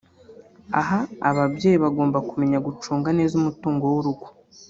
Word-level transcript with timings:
aha 0.81 0.99
ababyeyi 1.29 1.77
bagomba 1.85 2.17
kumenya 2.29 2.57
gucunga 2.65 3.09
neza 3.17 3.33
umutungo 3.37 3.83
w’urugo 3.93 4.27